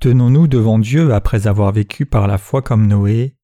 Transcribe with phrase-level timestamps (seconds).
[0.00, 3.34] tenons-nous devant Dieu après avoir vécu par la foi comme Noé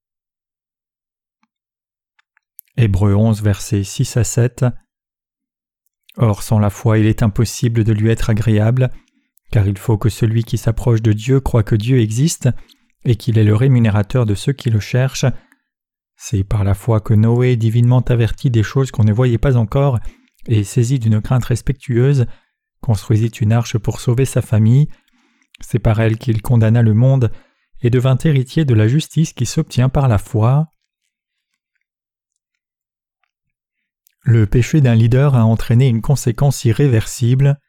[2.77, 4.65] Hébreux 11, versets 6 à 7
[6.17, 8.89] Or, sans la foi, il est impossible de lui être agréable,
[9.51, 12.49] car il faut que celui qui s'approche de Dieu croit que Dieu existe
[13.03, 15.25] et qu'il est le rémunérateur de ceux qui le cherchent.
[16.15, 19.99] C'est par la foi que Noé, divinement averti des choses qu'on ne voyait pas encore,
[20.47, 22.27] et saisi d'une crainte respectueuse,
[22.81, 24.87] construisit une arche pour sauver sa famille.
[25.61, 27.31] C'est par elle qu'il condamna le monde
[27.81, 30.67] et devint héritier de la justice qui s'obtient par la foi.
[34.21, 37.59] Le péché d'un leader a entraîné une conséquence irréversible.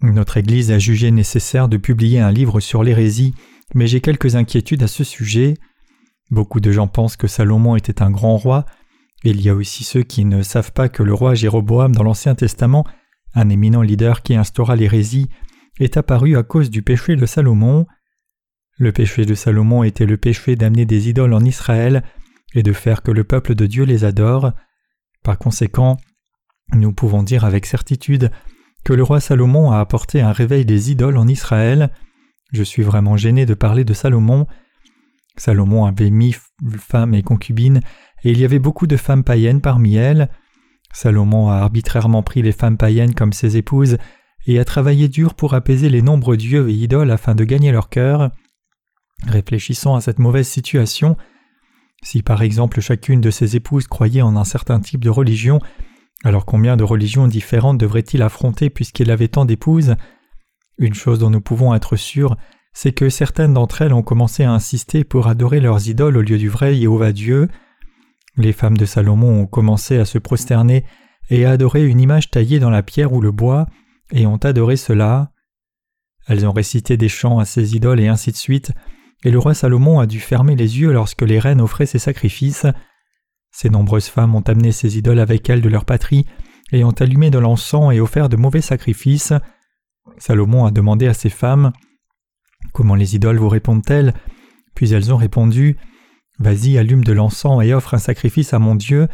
[0.00, 3.34] Notre Église a jugé nécessaire de publier un livre sur l'hérésie,
[3.74, 5.54] mais j'ai quelques inquiétudes à ce sujet.
[6.30, 8.64] Beaucoup de gens pensent que Salomon était un grand roi,
[9.22, 12.34] il y a aussi ceux qui ne savent pas que le roi Jéroboam dans l'Ancien
[12.34, 12.86] Testament,
[13.34, 15.28] un éminent leader qui instaura l'hérésie,
[15.78, 17.86] est apparu à cause du péché de Salomon.
[18.78, 22.02] Le péché de Salomon était le péché d'amener des idoles en Israël
[22.54, 24.52] et de faire que le peuple de Dieu les adore.
[25.22, 25.96] Par conséquent,
[26.74, 28.30] nous pouvons dire avec certitude
[28.84, 31.90] que le roi Salomon a apporté un réveil des idoles en Israël.
[32.52, 34.46] Je suis vraiment gêné de parler de Salomon.
[35.36, 36.34] Salomon avait mis
[36.78, 37.80] femmes et concubines,
[38.24, 40.28] et il y avait beaucoup de femmes païennes parmi elles.
[40.92, 43.96] Salomon a arbitrairement pris les femmes païennes comme ses épouses,
[44.46, 47.88] et a travaillé dur pour apaiser les nombreux dieux et idoles afin de gagner leur
[47.88, 48.30] cœur.
[49.26, 51.16] Réfléchissons à cette mauvaise situation.
[52.02, 55.60] Si par exemple chacune de ses épouses croyait en un certain type de religion,
[56.24, 59.94] alors combien de religions différentes devrait-il affronter puisqu'il avait tant d'épouses?
[60.78, 62.36] Une chose dont nous pouvons être sûrs,
[62.72, 66.38] c'est que certaines d'entre elles ont commencé à insister pour adorer leurs idoles au lieu
[66.38, 67.48] du vrai Jéhovah Dieu.
[68.40, 70.86] Les femmes de Salomon ont commencé à se prosterner
[71.28, 73.66] et à adorer une image taillée dans la pierre ou le bois,
[74.12, 75.30] et ont adoré cela.
[76.26, 78.72] Elles ont récité des chants à ces idoles et ainsi de suite,
[79.24, 82.64] et le roi Salomon a dû fermer les yeux lorsque les reines offraient ses sacrifices.
[83.50, 86.24] Ces nombreuses femmes ont amené ces idoles avec elles de leur patrie
[86.72, 89.34] et ont allumé de l'encens et offert de mauvais sacrifices.
[90.16, 91.72] Salomon a demandé à ces femmes
[92.72, 94.14] Comment les idoles vous répondent-elles?
[94.74, 95.76] Puis elles ont répondu
[96.40, 99.08] Vas-y, allume de l'encens et offre un sacrifice à mon Dieu.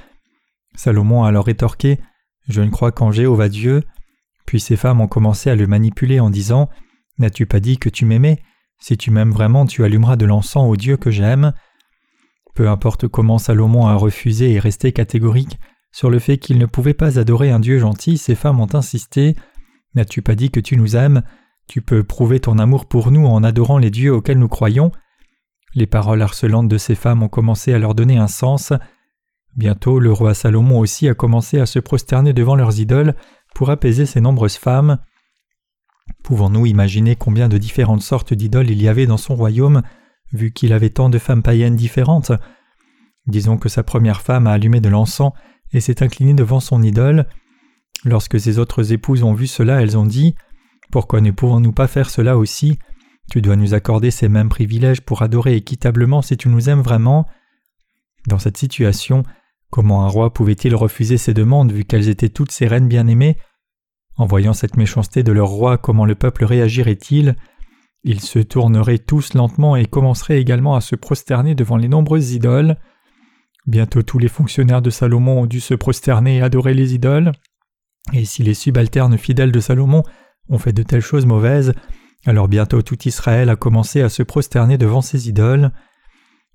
[0.77, 1.99] Salomon a alors rétorqué
[2.49, 3.83] Je ne crois qu'en Jéhovah Dieu.
[4.47, 6.71] Puis ces femmes ont commencé à le manipuler en disant
[7.19, 8.41] N'as-tu pas dit que tu m'aimais?
[8.79, 11.53] Si tu m'aimes vraiment, tu allumeras de l'encens au Dieu que j'aime.
[12.55, 15.59] Peu importe comment Salomon a refusé et resté catégorique
[15.91, 19.35] sur le fait qu'il ne pouvait pas adorer un Dieu gentil, ces femmes ont insisté
[19.95, 21.23] N'as-tu pas dit que tu nous aimes?
[21.67, 24.93] Tu peux prouver ton amour pour nous en adorant les dieux auxquels nous croyons
[25.77, 28.73] Les paroles harcelantes de ces femmes ont commencé à leur donner un sens.
[29.57, 33.15] Bientôt, le roi Salomon aussi a commencé à se prosterner devant leurs idoles
[33.55, 34.99] pour apaiser ces nombreuses femmes.
[36.25, 39.83] Pouvons-nous imaginer combien de différentes sortes d'idoles il y avait dans son royaume
[40.33, 42.33] vu qu'il avait tant de femmes païennes différentes?
[43.27, 45.33] Disons que sa première femme a allumé de l'encens
[45.75, 47.27] et s'est inclinée devant son idole.
[48.03, 50.37] Lorsque ses autres épouses ont vu cela, elles ont dit
[50.91, 52.79] Pourquoi ne pouvons-nous pas faire cela aussi?
[53.31, 57.27] Tu dois nous accorder ces mêmes privilèges pour adorer équitablement si tu nous aimes vraiment.
[58.29, 59.23] Dans cette situation,
[59.71, 63.37] comment un roi pouvait-il refuser ces demandes vu qu'elles étaient toutes ses reines bien-aimées?
[64.17, 67.37] En voyant cette méchanceté de leur roi, comment le peuple réagirait-il?
[68.05, 72.77] Ils se tourneraient tous lentement et commenceraient également à se prosterner devant les nombreuses idoles.
[73.67, 77.33] Bientôt tous les fonctionnaires de Salomon ont dû se prosterner et adorer les idoles.
[78.13, 80.05] Et si les subalternes fidèles de Salomon
[80.49, 81.75] ont fait de telles choses mauvaises,
[82.27, 85.71] alors bientôt tout Israël a commencé à se prosterner devant ces idoles.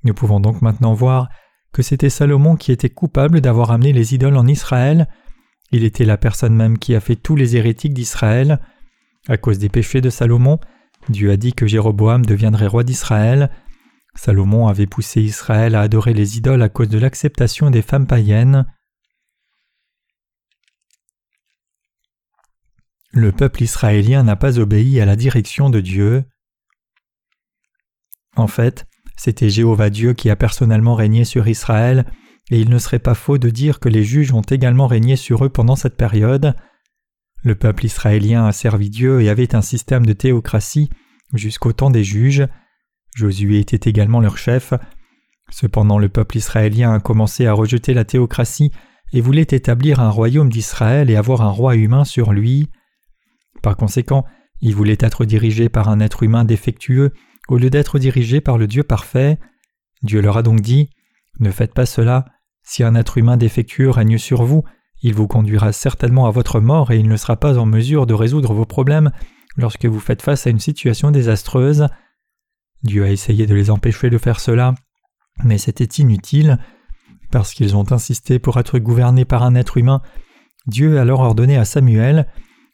[0.03, 1.29] Nous pouvons donc maintenant voir
[1.71, 5.07] que c'était Salomon qui était coupable d'avoir amené les idoles en Israël.
[5.71, 8.59] Il était la personne même qui a fait tous les hérétiques d'Israël.
[9.29, 10.59] À cause des péchés de Salomon,
[11.07, 13.49] Dieu a dit que Jéroboam deviendrait roi d'Israël.
[14.13, 18.65] Salomon avait poussé Israël à adorer les idoles à cause de l'acceptation des femmes païennes.
[23.13, 26.23] Le peuple israélien n'a pas obéi à la direction de Dieu.
[28.37, 28.85] En fait,
[29.17, 32.05] c'était Jéhovah Dieu qui a personnellement régné sur Israël,
[32.49, 35.43] et il ne serait pas faux de dire que les juges ont également régné sur
[35.43, 36.55] eux pendant cette période.
[37.43, 40.89] Le peuple israélien a servi Dieu et avait un système de théocratie
[41.33, 42.47] jusqu'au temps des juges.
[43.15, 44.73] Josué était également leur chef.
[45.49, 48.71] Cependant le peuple israélien a commencé à rejeter la théocratie
[49.11, 52.69] et voulait établir un royaume d'Israël et avoir un roi humain sur lui.
[53.61, 54.25] Par conséquent,
[54.61, 57.11] il voulait être dirigé par un être humain défectueux
[57.47, 59.39] au lieu d'être dirigé par le Dieu parfait.
[60.03, 60.89] Dieu leur a donc dit
[61.39, 62.25] Ne faites pas cela.
[62.63, 64.63] Si un être humain défectueux règne sur vous,
[65.01, 68.13] il vous conduira certainement à votre mort et il ne sera pas en mesure de
[68.13, 69.11] résoudre vos problèmes
[69.57, 71.87] lorsque vous faites face à une situation désastreuse.
[72.83, 74.75] Dieu a essayé de les empêcher de faire cela,
[75.43, 76.59] mais c'était inutile.
[77.31, 80.01] Parce qu'ils ont insisté pour être gouvernés par un être humain,
[80.67, 82.27] Dieu a alors ordonné à Samuel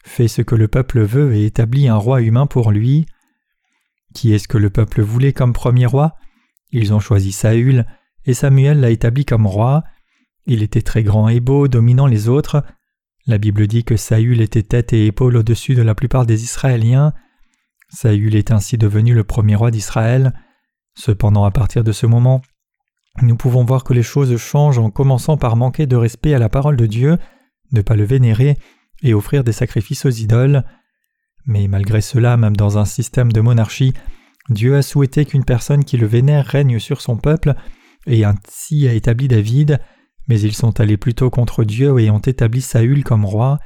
[0.08, 3.06] Fais ce que le peuple veut et établit un roi humain pour lui.
[4.16, 6.16] Qui est-ce que le peuple voulait comme premier roi?
[6.72, 7.86] Ils ont choisi Saül,
[8.26, 9.84] et Samuel l'a établi comme roi.
[10.46, 12.64] Il était très grand et beau, dominant les autres.
[13.28, 17.14] La Bible dit que Saül était tête et épaule au-dessus de la plupart des Israéliens.
[17.90, 20.34] Saül est ainsi devenu le premier roi d'Israël.
[20.96, 22.42] Cependant, à partir de ce moment,
[23.22, 26.50] nous pouvons voir que les choses changent en commençant par manquer de respect à la
[26.50, 27.18] parole de Dieu,
[27.74, 28.58] ne pas le vénérer
[29.04, 30.64] et offrir des sacrifices aux idoles.
[31.46, 33.94] Mais malgré cela, même dans un système de monarchie,
[34.50, 37.56] Dieu a souhaité qu'une personne qui le vénère règne sur son peuple,
[38.06, 39.80] et ainsi a établi David,
[40.28, 43.60] mais ils sont allés plutôt contre Dieu et ont établi Saül comme roi.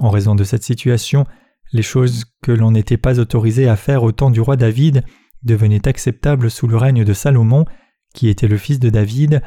[0.00, 1.26] En raison de cette situation,
[1.72, 5.04] les choses que l'on n'était pas autorisé à faire au temps du roi David
[5.42, 7.64] devenaient acceptables sous le règne de Salomon,
[8.14, 9.42] qui était le fils de David,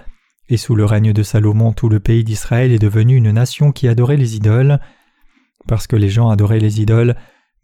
[0.50, 3.88] et sous le règne de Salomon tout le pays d'Israël est devenu une nation qui
[3.88, 4.80] adorait les idoles.
[5.68, 7.16] Parce que les gens adoraient les idoles,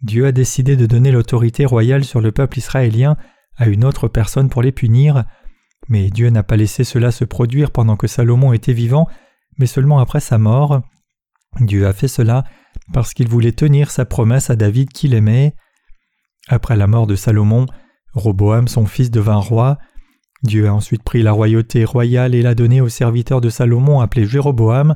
[0.02, 3.16] Dieu a décidé de donner l'autorité royale sur le peuple israélien
[3.56, 5.24] à une autre personne pour les punir,
[5.88, 9.08] mais Dieu n'a pas laissé cela se produire pendant que Salomon était vivant,
[9.58, 10.82] mais seulement après sa mort.
[11.60, 12.44] Dieu a fait cela
[12.92, 15.56] parce qu'il voulait tenir sa promesse à David qu'il aimait.
[16.48, 17.66] Après la mort de Salomon,
[18.14, 19.78] Roboam son fils devint roi.
[20.44, 24.26] Dieu a ensuite pris la royauté royale et l'a donnée au serviteur de Salomon appelé
[24.26, 24.96] Jéroboam,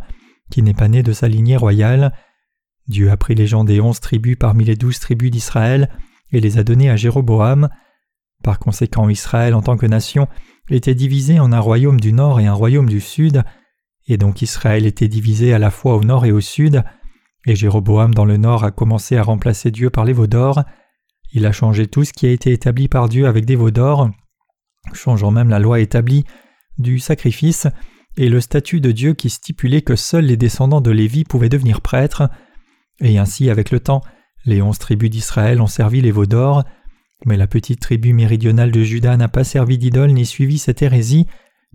[0.52, 2.14] qui n'est pas né de sa lignée royale.
[2.88, 5.90] Dieu a pris les gens des onze tribus parmi les douze tribus d'Israël
[6.32, 7.70] et les a donnés à Jéroboam.
[8.44, 10.28] Par conséquent, Israël en tant que nation
[10.70, 13.44] était divisé en un royaume du nord et un royaume du sud,
[14.08, 16.84] et donc Israël était divisé à la fois au nord et au sud,
[17.46, 20.64] et Jéroboam dans le nord a commencé à remplacer Dieu par les veaux d'or.
[21.34, 24.10] Il a changé tout ce qui a été établi par Dieu avec des veaux d'or,
[24.94, 26.26] changeant même la loi établie
[26.78, 27.68] du sacrifice
[28.18, 31.82] et le statut de Dieu qui stipulait que seuls les descendants de Lévi pouvaient devenir
[31.82, 32.30] prêtres.
[33.00, 34.02] Et ainsi, avec le temps,
[34.46, 36.64] les onze tribus d'Israël ont servi les veaux d'or,
[37.26, 41.28] mais la petite tribu méridionale de Juda n'a pas servi d'idole ni suivi cette hérésie,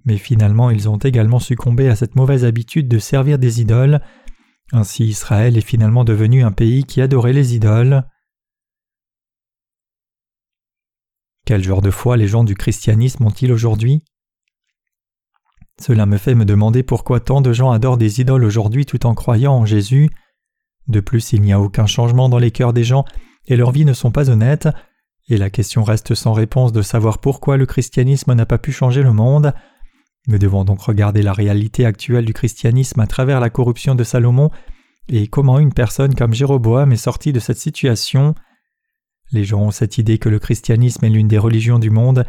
[0.05, 4.01] mais finalement ils ont également succombé à cette mauvaise habitude de servir des idoles,
[4.73, 8.05] ainsi Israël est finalement devenu un pays qui adorait les idoles.
[11.45, 14.03] Quel genre de foi les gens du christianisme ont-ils aujourd'hui?
[15.79, 19.15] Cela me fait me demander pourquoi tant de gens adorent des idoles aujourd'hui tout en
[19.15, 20.09] croyant en Jésus.
[20.93, 23.07] De plus, il n'y a aucun changement dans les cœurs des gens
[23.47, 24.69] et leurs vies ne sont pas honnêtes,
[25.31, 29.03] et la question reste sans réponse de savoir pourquoi le christianisme n'a pas pu changer
[29.03, 29.55] le monde.
[30.29, 34.51] Nous devons donc regarder la réalité actuelle du christianisme à travers la corruption de Salomon
[35.09, 38.35] et comment une personne comme Jéroboam est sortie de cette situation.
[39.33, 42.27] Les gens ont cette idée que le christianisme est l'une des religions du monde,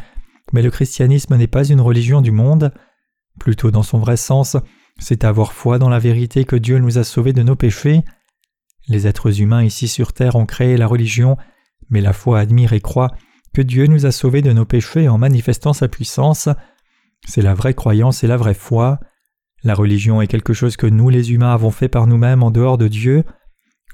[0.54, 2.72] mais le christianisme n'est pas une religion du monde.
[3.38, 4.56] Plutôt dans son vrai sens,
[4.98, 8.02] c'est avoir foi dans la vérité que Dieu nous a sauvés de nos péchés.
[8.88, 11.36] Les êtres humains ici sur terre ont créé la religion,
[11.88, 13.10] mais la foi admire et croit
[13.54, 16.48] que Dieu nous a sauvés de nos péchés en manifestant sa puissance.
[17.26, 19.00] C'est la vraie croyance et la vraie foi.
[19.62, 22.76] La religion est quelque chose que nous les humains avons fait par nous-mêmes en dehors
[22.76, 23.24] de Dieu.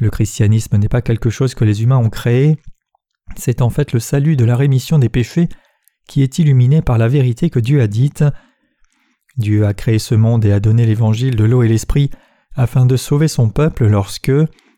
[0.00, 2.59] Le christianisme n'est pas quelque chose que les humains ont créé.
[3.37, 5.49] C'est en fait le salut de la rémission des péchés
[6.09, 8.25] qui est illuminé par la vérité que Dieu a dite.
[9.37, 12.11] Dieu a créé ce monde et a donné l'évangile de l'eau et l'esprit
[12.57, 14.33] afin de sauver son peuple lorsque,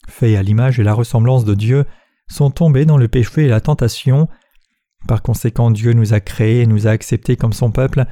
[0.08, 1.84] faits à l'image et la ressemblance de Dieu,
[2.28, 4.28] sont tombés dans le péché et la tentation.
[5.06, 8.04] Par conséquent, Dieu nous a créés et nous a acceptés comme son peuple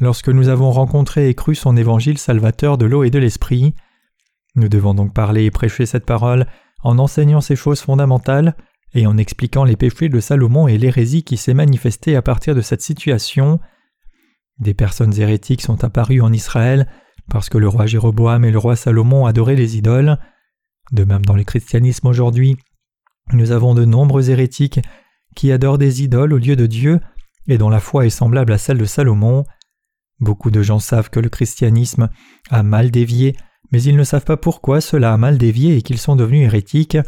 [0.00, 3.74] lorsque nous avons rencontré et cru son évangile salvateur de l'eau et de l'esprit.
[4.56, 6.46] Nous devons donc parler et prêcher cette parole
[6.82, 8.54] en enseignant ces choses fondamentales
[8.94, 12.60] et en expliquant les péchés de Salomon et l'hérésie qui s'est manifestée à partir de
[12.60, 13.58] cette situation.
[14.58, 16.86] Des personnes hérétiques sont apparues en Israël
[17.28, 20.18] parce que le roi Jéroboam et le roi Salomon adoraient les idoles.
[20.92, 22.56] De même dans le christianisme aujourd'hui,
[23.32, 24.80] nous avons de nombreux hérétiques
[25.34, 27.00] qui adorent des idoles au lieu de Dieu
[27.48, 29.44] et dont la foi est semblable à celle de Salomon.
[30.20, 32.08] Beaucoup de gens savent que le christianisme
[32.50, 33.36] a mal dévié,
[33.72, 36.98] mais ils ne savent pas pourquoi cela a mal dévié et qu'ils sont devenus hérétiques.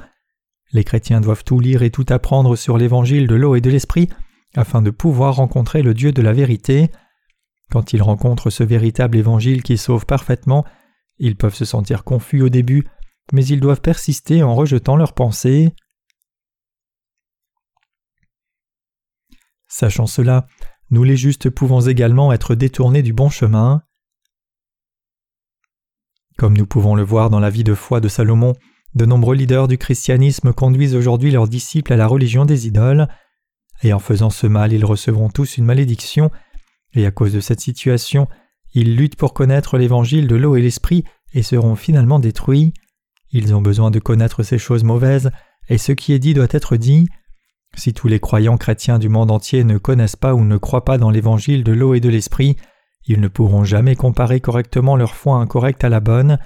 [0.73, 4.09] Les chrétiens doivent tout lire et tout apprendre sur l'évangile de l'eau et de l'esprit
[4.57, 6.91] afin de pouvoir rencontrer le Dieu de la vérité.
[7.71, 10.65] Quand ils rencontrent ce véritable évangile qui sauve parfaitement,
[11.19, 12.87] ils peuvent se sentir confus au début,
[13.33, 15.75] mais ils doivent persister en rejetant leurs pensées.
[19.69, 20.47] Sachant cela,
[20.91, 23.83] nous les justes pouvons également être détournés du bon chemin.
[26.39, 28.55] Comme nous pouvons le voir dans la vie de foi de Salomon,
[28.97, 33.09] De nombreux leaders du christianisme conduisent aujourd'hui leurs disciples à la religion des idoles,
[33.83, 36.31] et en faisant ce mal ils recevront tous une malédiction,
[36.95, 38.27] et à cause de cette situation,
[38.73, 41.05] ils luttent pour connaître l'évangile de l'eau et l'esprit
[41.35, 42.73] et seront finalement détruits.
[43.31, 45.31] Ils ont besoin de connaître ces choses mauvaises,
[45.69, 47.09] et ce qui est dit doit être dit.
[47.75, 50.99] Si tous les croyants chrétiens du monde entier ne connaissent pas ou ne croient pas
[50.99, 52.57] dans l'évangile de l'eau et de l'esprit,
[53.07, 56.39] ils ne pourront jamais comparer correctement leur foi incorrecte à la bonne.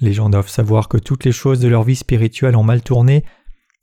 [0.00, 3.24] Les gens doivent savoir que toutes les choses de leur vie spirituelle ont mal tourné.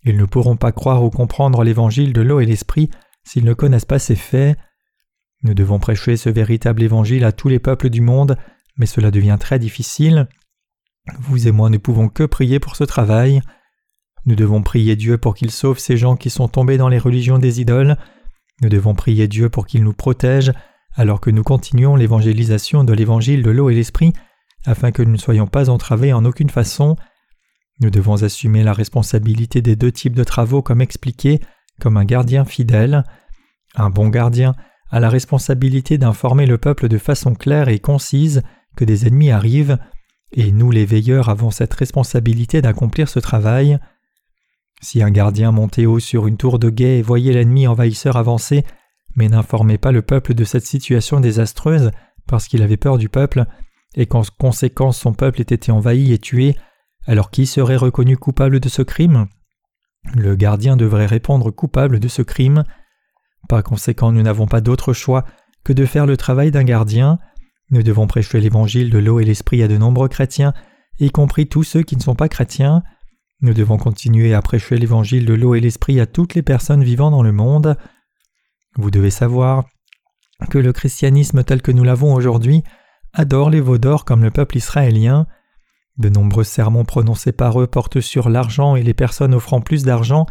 [0.04, 2.90] Ils ne pourront pas croire ou comprendre l'évangile de l'eau et l'esprit
[3.26, 4.58] s'ils ne connaissent pas ces faits.
[5.44, 8.38] Nous devons prêcher ce véritable évangile à tous les peuples du monde,
[8.78, 10.28] mais cela devient très difficile.
[11.20, 13.42] Vous et moi ne pouvons que prier pour ce travail.
[14.26, 17.40] Nous devons prier Dieu pour qu'il sauve ces gens qui sont tombés dans les religions
[17.40, 17.98] des idoles.
[18.62, 20.52] Nous devons prier Dieu pour qu'il nous protège
[20.96, 24.14] alors que nous continuons l'évangélisation de l'évangile de l'eau et l'esprit
[24.66, 26.96] afin que nous ne soyons pas entravés en aucune façon.
[27.80, 31.40] Nous devons assumer la responsabilité des deux types de travaux comme expliqué,
[31.80, 33.06] comme un gardien fidèle.
[33.76, 34.56] Un bon gardien
[34.92, 38.42] a la responsabilité d'informer le peuple de façon claire et concise
[38.76, 39.78] que des ennemis arrivent,
[40.32, 43.80] et nous les veilleurs avons cette responsabilité d'accomplir ce travail.
[44.82, 48.64] Si un gardien montait haut sur une tour de guet et voyait l'ennemi envahisseur avancer,
[49.16, 51.92] mais n'informait pas le peuple de cette situation désastreuse
[52.28, 53.46] parce qu'il avait peur du peuple,
[53.96, 56.56] et qu'en conséquence son peuple ait été envahi et tué,
[57.08, 59.28] alors qui serait reconnu coupable de ce crime?
[60.16, 62.64] Le gardien devrait répondre coupable de ce crime.
[63.48, 65.26] Par conséquent, nous n'avons pas d'autre choix
[65.64, 67.20] que de faire le travail d'un gardien.
[67.72, 70.54] Nous devons prêcher l'évangile de l'eau et l'esprit à de nombreux chrétiens,
[71.00, 72.84] y compris tous ceux qui ne sont pas chrétiens.
[73.42, 77.12] Nous devons continuer à prêcher l'évangile de l'eau et l'esprit à toutes les personnes vivant
[77.12, 77.78] dans le monde.
[78.76, 79.66] Vous devez savoir
[80.50, 82.64] que le christianisme tel que nous l'avons aujourd'hui
[83.14, 85.28] adore les veaux d'or comme le peuple israélien.
[85.98, 90.26] De nombreux sermons prononcés par eux portent sur l'argent et les personnes offrant plus d'argent,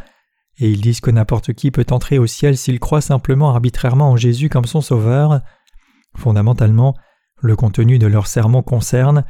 [0.58, 4.16] et ils disent que n'importe qui peut entrer au ciel s'il croit simplement arbitrairement en
[4.16, 5.40] Jésus comme son sauveur.
[6.16, 6.94] Fondamentalement,
[7.40, 9.24] le contenu de leurs sermons concerne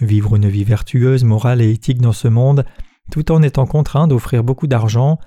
[0.00, 2.64] vivre une vie vertueuse, morale et éthique dans ce monde,
[3.10, 5.18] tout en étant contraint d'offrir beaucoup d'argent.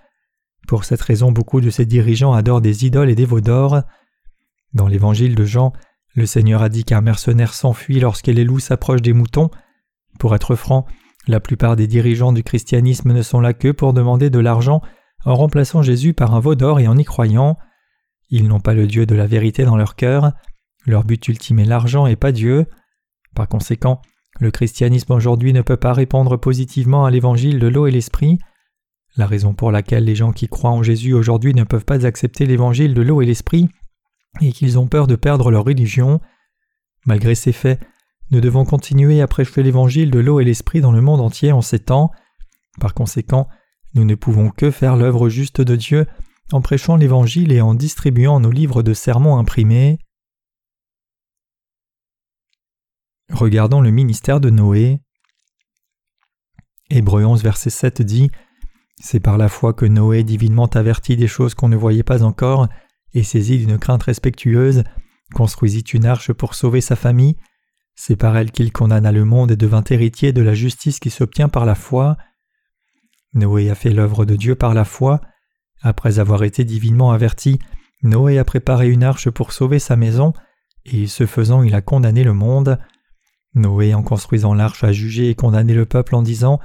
[0.67, 3.81] Pour cette raison, beaucoup de ces dirigeants adorent des idoles et des veaux d'or.
[4.73, 5.73] Dans l'évangile de Jean,
[6.15, 9.49] le Seigneur a dit qu'un mercenaire s'enfuit lorsque les loups s'approchent des moutons.
[10.19, 10.85] Pour être franc,
[11.27, 14.81] la plupart des dirigeants du christianisme ne sont là que pour demander de l'argent
[15.25, 17.57] en remplaçant Jésus par un veau d'or et en y croyant.
[18.29, 20.33] Ils n'ont pas le Dieu de la vérité dans leur cœur.
[20.87, 22.65] Leur but ultime est l'argent et pas Dieu.
[23.35, 24.01] Par conséquent,
[24.39, 28.39] le christianisme aujourd'hui ne peut pas répondre positivement à l'évangile de l'eau et l'esprit.
[29.17, 32.45] La raison pour laquelle les gens qui croient en Jésus aujourd'hui ne peuvent pas accepter
[32.45, 33.67] l'évangile de l'eau et l'esprit
[34.41, 36.21] est qu'ils ont peur de perdre leur religion.
[37.05, 37.81] Malgré ces faits,
[38.31, 41.61] nous devons continuer à prêcher l'évangile de l'eau et l'esprit dans le monde entier en
[41.61, 42.11] ces temps.
[42.79, 43.49] Par conséquent,
[43.93, 46.05] nous ne pouvons que faire l'œuvre juste de Dieu
[46.53, 49.99] en prêchant l'évangile et en distribuant nos livres de sermons imprimés.
[53.31, 55.01] Regardons le ministère de Noé.
[56.89, 58.31] Hébreu 11, verset 7 dit
[59.01, 62.67] C'est par la foi que Noé, divinement averti des choses qu'on ne voyait pas encore,
[63.13, 64.83] et saisi d'une crainte respectueuse,
[65.33, 67.35] construisit une arche pour sauver sa famille.
[67.95, 71.49] C'est par elle qu'il condamna le monde et devint héritier de la justice qui s'obtient
[71.49, 72.15] par la foi.
[73.33, 75.19] Noé a fait l'œuvre de Dieu par la foi.
[75.81, 77.59] Après avoir été divinement averti,
[78.03, 80.31] Noé a préparé une arche pour sauver sa maison,
[80.85, 82.79] et ce faisant il a condamné le monde.
[83.57, 86.59] Noé, en construisant l'arche, a jugé et condamné le peuple en disant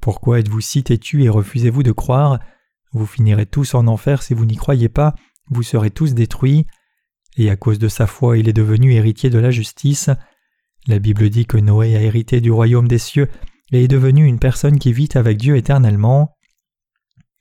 [0.00, 2.40] Pourquoi êtes-vous si têtus et refusez-vous de croire?
[2.92, 5.14] Vous finirez tous en enfer si vous n'y croyez pas,
[5.50, 6.66] vous serez tous détruits.
[7.36, 10.10] Et à cause de sa foi, il est devenu héritier de la justice.
[10.86, 13.28] La Bible dit que Noé a hérité du royaume des cieux
[13.72, 16.36] et est devenu une personne qui vit avec Dieu éternellement.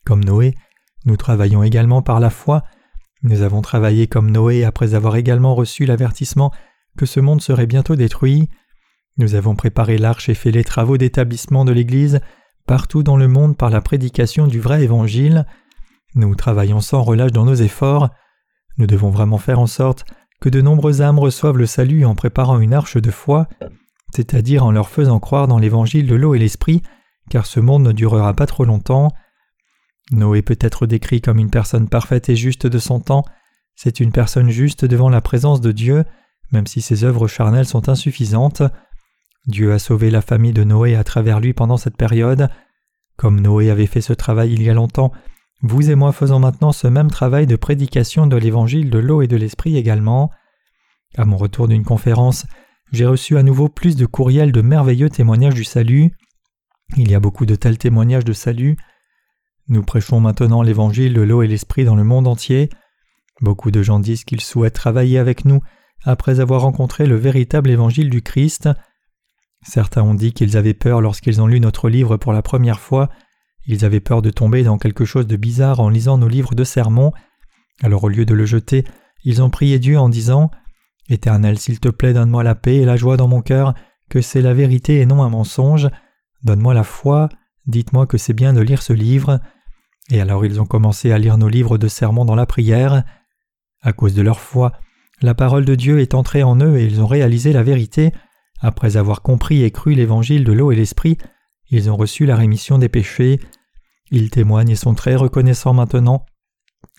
[0.05, 0.55] Comme Noé,
[1.05, 2.63] nous travaillons également par la foi.
[3.21, 6.51] Nous avons travaillé comme Noé après avoir également reçu l'avertissement
[6.97, 8.50] que ce monde serait bientôt détruit.
[9.17, 12.20] Nous avons préparé l'arche et fait les travaux d'établissement de l'Église
[12.65, 15.46] partout dans le monde par la prédication du vrai Évangile.
[16.15, 18.10] Nous travaillons sans relâche dans nos efforts.
[18.77, 20.05] Nous devons vraiment faire en sorte
[20.39, 23.48] que de nombreuses âmes reçoivent le salut en préparant une arche de foi,
[24.15, 26.82] c'est-à-dire en leur faisant croire dans l'Évangile de l'eau et l'Esprit,
[27.29, 29.12] car ce monde ne durera pas trop longtemps.
[30.12, 33.24] Noé peut être décrit comme une personne parfaite et juste de son temps,
[33.75, 36.03] c'est une personne juste devant la présence de Dieu,
[36.51, 38.62] même si ses œuvres charnelles sont insuffisantes.
[39.47, 42.50] Dieu a sauvé la famille de Noé à travers lui pendant cette période.
[43.17, 45.12] Comme Noé avait fait ce travail il y a longtemps,
[45.62, 49.27] vous et moi faisons maintenant ce même travail de prédication de l'évangile de l'eau et
[49.27, 50.29] de l'esprit également.
[51.17, 52.45] À mon retour d'une conférence,
[52.91, 56.12] j'ai reçu à nouveau plus de courriels de merveilleux témoignages du salut.
[56.97, 58.77] Il y a beaucoup de tels témoignages de salut.
[59.69, 62.69] Nous prêchons maintenant l'évangile de l'eau et l'esprit dans le monde entier.
[63.41, 65.62] Beaucoup de gens disent qu'ils souhaitent travailler avec nous
[66.03, 68.69] après avoir rencontré le véritable évangile du Christ.
[69.63, 73.10] Certains ont dit qu'ils avaient peur lorsqu'ils ont lu notre livre pour la première fois,
[73.65, 76.63] ils avaient peur de tomber dans quelque chose de bizarre en lisant nos livres de
[76.63, 77.13] sermons,
[77.82, 78.84] alors au lieu de le jeter,
[79.24, 80.51] ils ont prié Dieu en disant
[81.10, 83.74] Éternel, s'il te plaît, donne-moi la paix et la joie dans mon cœur,
[84.10, 85.89] que c'est la vérité et non un mensonge,
[86.43, 87.29] donne-moi la foi,
[87.65, 89.39] dites-moi que c'est bien de lire ce livre.
[90.10, 93.03] Et alors ils ont commencé à lire nos livres de sermons dans la prière.
[93.82, 94.74] À cause de leur foi,
[95.22, 98.12] la parole de Dieu est entrée en eux et ils ont réalisé la vérité.
[98.63, 101.17] Après avoir compris et cru l'évangile de l'eau et l'esprit,
[101.70, 103.41] ils ont reçu la rémission des péchés.
[104.10, 106.25] Ils témoignent et sont très reconnaissants maintenant,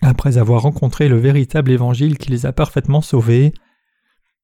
[0.03, 3.51] après avoir rencontré le véritable évangile qui les a parfaitement sauvés.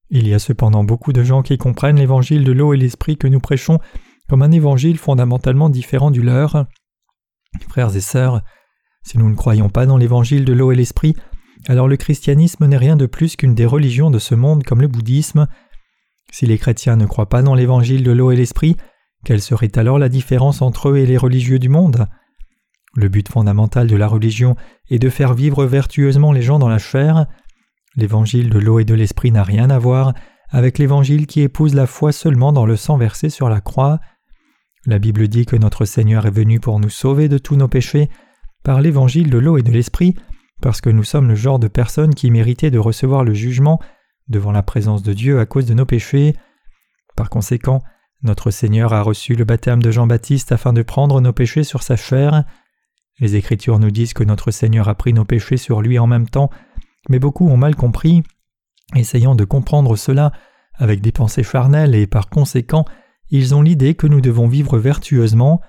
[0.10, 3.28] Il y a cependant beaucoup de gens qui comprennent l'évangile de l'eau et l'esprit que
[3.28, 3.80] nous prêchons
[4.28, 6.66] comme un évangile fondamentalement différent du leur.
[7.70, 8.42] Frères et sœurs,
[9.04, 11.16] si nous ne croyons pas dans l'évangile de l'eau et l'esprit,
[11.68, 14.88] alors le christianisme n'est rien de plus qu'une des religions de ce monde comme le
[14.88, 15.48] bouddhisme.
[16.32, 18.78] Si les chrétiens ne croient pas dans l'évangile de l'eau et l'esprit,
[19.24, 22.08] quelle serait alors la différence entre eux et les religieux du monde?
[22.96, 24.56] Le but fondamental de la religion
[24.90, 27.28] est de faire vivre vertueusement les gens dans la chair.
[27.96, 30.14] L'évangile de l'eau et de l'esprit n'a rien à voir
[30.50, 34.00] avec l'évangile qui épouse la foi seulement dans le sang versé sur la croix.
[34.86, 38.10] La Bible dit que notre Seigneur est venu pour nous sauver de tous nos péchés
[38.64, 40.16] par l'évangile de l'eau et de l'esprit,
[40.62, 43.80] parce que nous sommes le genre de personnes qui méritaient de recevoir le jugement
[44.32, 46.36] devant la présence de Dieu à cause de nos péchés.
[47.16, 47.84] Par conséquent,
[48.24, 51.96] notre Seigneur a reçu le baptême de Jean-Baptiste afin de prendre nos péchés sur sa
[51.96, 52.44] chair.
[53.20, 56.30] Les Écritures nous disent que notre Seigneur a pris nos péchés sur lui en même
[56.30, 56.50] temps,
[57.10, 58.24] mais beaucoup ont mal compris,
[58.96, 60.32] essayant de comprendre cela
[60.76, 62.86] avec des pensées charnelles et par conséquent,
[63.30, 65.62] ils ont l'idée que nous devons vivre vertueusement.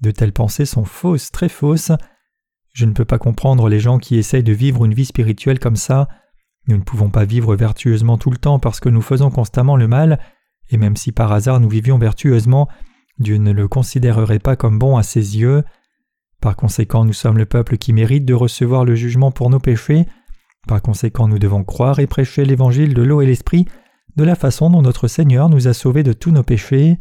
[0.00, 1.92] De telles pensées sont fausses, très fausses.
[2.72, 5.76] Je ne peux pas comprendre les gens qui essayent de vivre une vie spirituelle comme
[5.76, 6.08] ça.
[6.68, 9.88] Nous ne pouvons pas vivre vertueusement tout le temps parce que nous faisons constamment le
[9.88, 10.18] mal,
[10.70, 12.68] et même si par hasard nous vivions vertueusement,
[13.18, 15.64] Dieu ne le considérerait pas comme bon à ses yeux.
[16.40, 20.06] Par conséquent, nous sommes le peuple qui mérite de recevoir le jugement pour nos péchés.
[20.66, 23.66] Par conséquent, nous devons croire et prêcher l'évangile de l'eau et l'esprit
[24.16, 26.98] de la façon dont notre Seigneur nous a sauvés de tous nos péchés.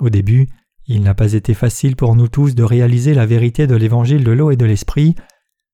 [0.00, 0.48] Au début,
[0.86, 4.32] il n'a pas été facile pour nous tous de réaliser la vérité de l'évangile de
[4.32, 5.14] l'eau et de l'esprit.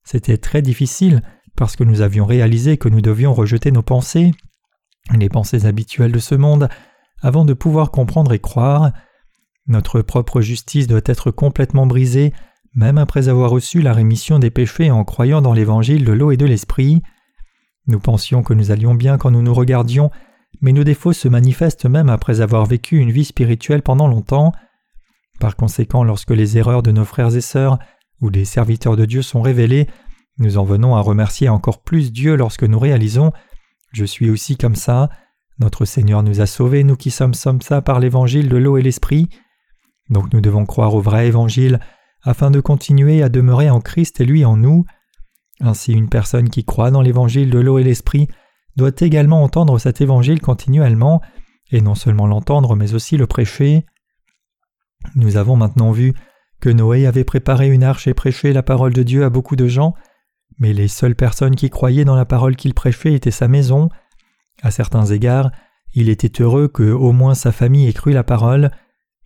[0.05, 1.23] C'était très difficile
[1.61, 4.33] parce que nous avions réalisé que nous devions rejeter nos pensées,
[5.15, 6.71] les pensées habituelles de ce monde,
[7.21, 8.93] avant de pouvoir comprendre et croire.
[9.67, 12.33] Notre propre justice doit être complètement brisée,
[12.75, 16.39] même après avoir reçu la rémission des péchés en croyant dans l'évangile de l'eau et
[16.39, 17.03] de l'esprit.
[17.87, 20.11] Nous pensions que nous allions bien quand nous nous regardions,
[20.63, 24.53] mais nos défauts se manifestent même après avoir vécu une vie spirituelle pendant longtemps.
[25.41, 27.79] Par conséquent, lorsque les erreurs de nos frères et sœurs
[28.23, 29.89] ou des serviteurs de Dieu sont révélées,
[30.41, 33.33] nous en venons à remercier encore plus Dieu lorsque nous réalisons
[33.93, 35.11] Je suis aussi comme ça,
[35.59, 38.83] notre Seigneur nous a sauvés, nous qui sommes comme ça par l'évangile de l'eau et
[38.83, 39.29] l'esprit.
[40.09, 41.79] Donc nous devons croire au vrai évangile
[42.23, 44.85] afin de continuer à demeurer en Christ et lui en nous.
[45.61, 48.29] Ainsi une personne qui croit dans l'évangile de l'eau et l'esprit
[48.77, 51.21] doit également entendre cet évangile continuellement,
[51.71, 53.85] et non seulement l'entendre mais aussi le prêcher.
[55.15, 56.15] Nous avons maintenant vu
[56.61, 59.67] que Noé avait préparé une arche et prêché la parole de Dieu à beaucoup de
[59.67, 59.95] gens,
[60.61, 63.89] mais les seules personnes qui croyaient dans la parole qu'il prêchait étaient sa maison,
[64.63, 65.51] à certains égards,
[65.95, 68.71] il était heureux que au moins sa famille ait cru la parole.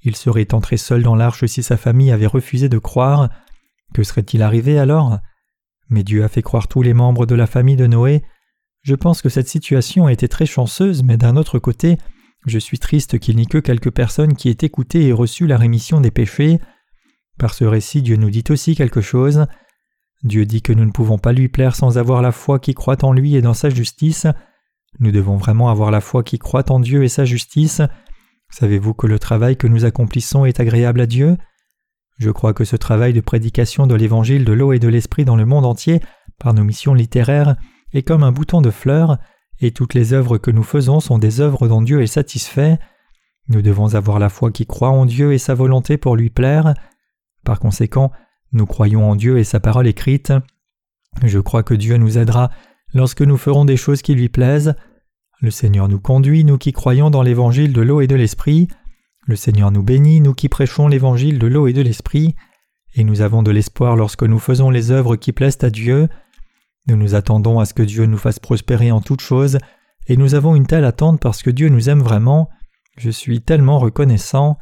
[0.03, 3.29] Il serait entré seul dans l'arche si sa famille avait refusé de croire.
[3.93, 5.19] Que serait-il arrivé alors?
[5.89, 8.23] Mais Dieu a fait croire tous les membres de la famille de Noé.
[8.83, 11.99] Je pense que cette situation a été très chanceuse, mais d'un autre côté,
[12.47, 15.57] je suis triste qu'il n'y ait que quelques personnes qui aient écouté et reçu la
[15.57, 16.61] rémission des péchés.
[17.39, 19.47] Par ce récit, Dieu nous dit aussi quelque chose.
[20.25, 23.05] Dieu dit que nous ne pouvons pas lui plaire sans avoir la foi qui croit
[23.05, 24.27] en lui et dans sa justice.
[24.99, 27.83] Nous devons vraiment avoir la foi qui croit en Dieu et sa justice.
[28.49, 31.37] Savez-vous que le travail que nous accomplissons est agréable à Dieu?
[32.19, 35.37] Je crois que ce travail de prédication de l'évangile de l'eau et de l'esprit dans
[35.37, 36.01] le monde entier,
[36.39, 37.57] par nos missions littéraires,
[37.93, 39.19] est comme un bouton de fleurs,
[39.61, 42.79] et toutes les œuvres que nous faisons sont des œuvres dont Dieu est satisfait.
[43.49, 46.75] Nous devons avoir la foi qui croit en Dieu et sa volonté pour lui plaire.
[47.45, 48.11] Par conséquent,
[48.55, 50.33] nous croyons en Dieu et sa parole écrite.
[51.23, 52.51] Je crois que Dieu nous aidera
[52.93, 54.75] lorsque nous ferons des choses qui lui plaisent.
[55.41, 58.69] Le Seigneur nous conduit, nous qui croyons dans l'évangile de l'eau et de l'esprit.
[59.27, 62.37] Le Seigneur nous bénit, nous qui prêchons l'évangile de l'eau et de l'esprit.
[62.95, 66.09] Et nous avons de l'espoir lorsque nous faisons les œuvres qui plaisent à Dieu.
[66.87, 69.59] Nous nous attendons à ce que Dieu nous fasse prospérer en toutes choses,
[70.07, 72.51] et nous avons une telle attente parce que Dieu nous aime vraiment.
[72.97, 74.59] Je suis tellement reconnaissant.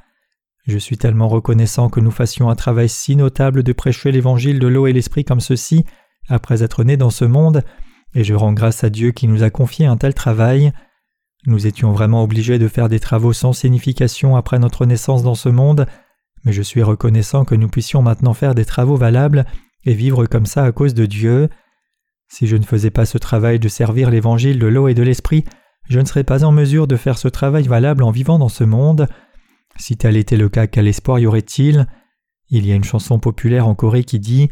[0.67, 4.69] Je suis tellement reconnaissant que nous fassions un travail si notable de prêcher l'évangile de
[4.69, 5.85] l'eau et l'esprit comme ceci,
[6.29, 7.65] après être nés dans ce monde,
[8.15, 10.73] et je rends grâce à Dieu qui nous a confié un tel travail.
[11.47, 15.49] Nous étions vraiment obligés de faire des travaux sans signification après notre naissance dans ce
[15.49, 15.87] monde,
[16.45, 19.47] mais je suis reconnaissant que nous puissions maintenant faire des travaux valables
[19.85, 21.49] et vivre comme ça à cause de Dieu.
[22.29, 25.45] Si je ne faisais pas ce travail de servir l'évangile de l'eau et de l'esprit,
[25.89, 28.63] je ne serais pas en mesure de faire ce travail valable en vivant dans ce
[28.63, 29.09] monde.
[29.77, 31.87] Si tel était le cas, quel espoir y aurait-il?
[32.51, 34.51] Il y a une chanson populaire en Corée qui dit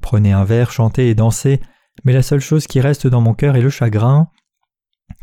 [0.00, 1.60] Prenez un verre, chantez et dansez,
[2.04, 4.28] mais la seule chose qui reste dans mon cœur est le chagrin.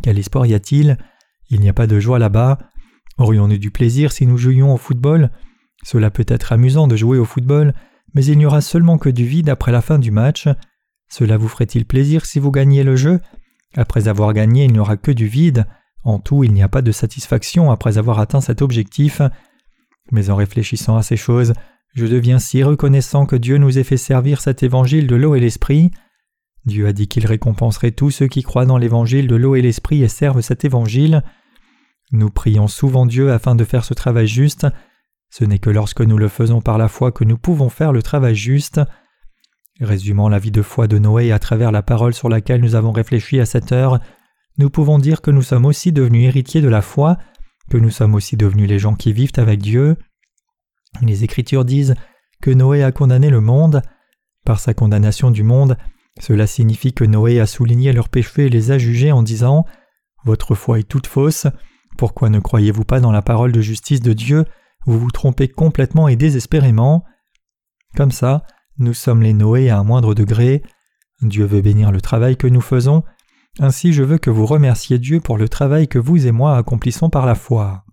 [0.02, 0.98] Quel espoir y a-t-il?
[1.50, 2.58] Il n'y a pas de joie là-bas.
[3.18, 5.32] Aurions-nous du plaisir si nous jouions au football?
[5.84, 7.74] Cela peut être amusant de jouer au football,
[8.14, 10.48] mais il n'y aura seulement que du vide après la fin du match.
[11.10, 13.20] Cela vous ferait-il plaisir si vous gagniez le jeu?
[13.76, 15.66] Après avoir gagné, il n'y aura que du vide.
[16.04, 19.22] En tout, il n'y a pas de satisfaction après avoir atteint cet objectif.
[20.12, 21.54] Mais en réfléchissant à ces choses,
[21.94, 25.40] je deviens si reconnaissant que Dieu nous ait fait servir cet évangile de l'eau et
[25.40, 25.92] l'esprit.
[26.66, 30.02] Dieu a dit qu'il récompenserait tous ceux qui croient dans l'évangile de l'eau et l'esprit
[30.02, 31.24] et servent cet évangile.
[32.12, 34.68] Nous prions souvent Dieu afin de faire ce travail juste.
[35.30, 38.02] Ce n'est que lorsque nous le faisons par la foi que nous pouvons faire le
[38.02, 38.80] travail juste.
[39.80, 42.92] Résumant la vie de foi de Noé à travers la parole sur laquelle nous avons
[42.92, 44.00] réfléchi à cette heure,
[44.58, 47.18] nous pouvons dire que nous sommes aussi devenus héritiers de la foi,
[47.70, 49.96] que nous sommes aussi devenus les gens qui vivent avec Dieu.
[51.02, 51.96] Les Écritures disent
[52.42, 53.82] que Noé a condamné le monde.
[54.46, 55.78] Par sa condamnation du monde,
[56.20, 59.66] cela signifie que Noé a souligné leurs péchés et les a jugés en disant
[60.26, 61.48] Votre foi est toute fausse.
[61.98, 64.46] Pourquoi ne croyez-vous pas dans la parole de justice de Dieu?
[64.86, 67.06] Vous vous trompez complètement et désespérément.
[67.96, 68.44] Comme ça,
[68.78, 70.62] nous sommes les Noé à un moindre degré.
[71.22, 73.04] Dieu veut bénir le travail que nous faisons,
[73.60, 77.10] ainsi je veux que vous remerciez Dieu pour le travail que vous et moi accomplissons
[77.10, 77.86] par la foi.